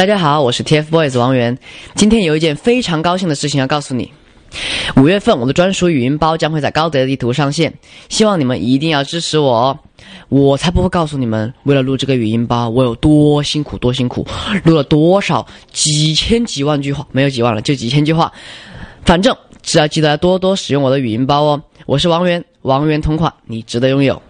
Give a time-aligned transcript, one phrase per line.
[0.00, 1.58] 大家好我是 tfboys 王源。
[1.94, 4.10] 今天有一件非常高兴的事情要告诉你。
[4.96, 7.74] 五月份我的专属语音包将会在高德地图上线。
[8.08, 9.78] 希望你们一定要支持我哦。
[10.30, 14.26] 我才不会告诉你们为了录这个语音包我有多辛苦多辛苦。
[14.64, 18.32] 录了多少几千几万句话没有几万了就几千句话。
[19.04, 21.62] 反正只要记得多多使用我的语音包哦。
[21.84, 24.22] 我是王源王源同款你值得拥有。